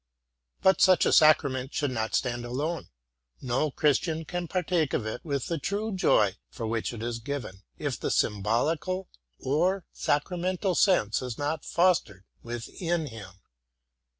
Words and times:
3ut 0.63 0.81
such 0.81 1.05
a 1.05 1.13
sacrament 1.13 1.75
should 1.75 1.91
not 1.91 2.15
stand 2.15 2.43
alone: 2.43 2.87
no 3.39 3.69
Christian 3.69 4.25
ean 4.33 4.47
partake 4.47 4.95
of 4.95 5.05
it 5.05 5.23
with 5.23 5.45
the 5.45 5.59
true 5.59 5.95
joy 5.95 6.37
for 6.49 6.65
which 6.65 6.91
it 6.91 7.03
is 7.03 7.19
given, 7.19 7.61
if 7.77 7.99
the 7.99 8.09
symbolical 8.09 9.09
or 9.37 9.85
sacramental 9.93 10.73
sense 10.73 11.21
is 11.21 11.37
not 11.37 11.63
fostered 11.63 12.23
within 12.41 13.05
him. 13.05 13.29